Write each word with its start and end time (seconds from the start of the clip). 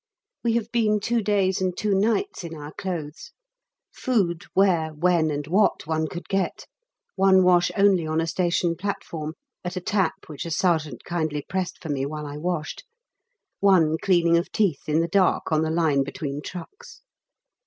We 0.43 0.53
have 0.53 0.71
been 0.71 0.99
two 0.99 1.21
days 1.21 1.61
and 1.61 1.77
two 1.77 1.93
nights 1.93 2.43
in 2.43 2.55
our 2.55 2.73
clothes; 2.73 3.33
food 3.93 4.45
where, 4.55 4.89
when, 4.95 5.29
and 5.29 5.45
what 5.45 5.85
one 5.85 6.07
could 6.07 6.27
get; 6.27 6.65
one 7.15 7.43
wash 7.43 7.69
only 7.77 8.07
on 8.07 8.19
a 8.19 8.25
station 8.25 8.75
platform 8.75 9.35
at 9.63 9.75
a 9.75 9.79
tap 9.79 10.15
which 10.25 10.43
a 10.47 10.49
sergeant 10.49 11.03
kindly 11.03 11.45
pressed 11.47 11.83
for 11.83 11.89
me 11.89 12.07
while 12.07 12.25
I 12.25 12.37
washed! 12.37 12.83
one 13.59 13.99
cleaning 14.01 14.37
of 14.37 14.51
teeth 14.51 14.89
in 14.89 15.01
the 15.01 15.07
dark 15.07 15.51
on 15.51 15.61
the 15.61 15.69
line 15.69 16.01
between 16.03 16.41
trucks. 16.41 17.01